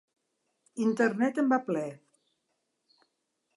Internet 0.85 1.43
en 1.45 1.53
va 1.53 1.61
ple. 1.69 1.85